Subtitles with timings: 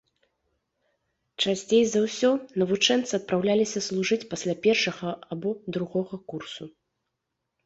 [1.43, 2.29] Часцей за ўсё
[2.61, 6.63] навучэнцы адпраўляліся служыць пасля першага або другога курсу.